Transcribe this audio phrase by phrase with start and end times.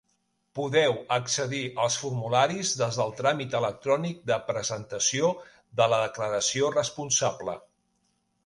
[0.59, 5.31] Podeu accedir als formularis des del tràmit electrònic de presentació
[5.83, 7.57] de la Declaració Responsable.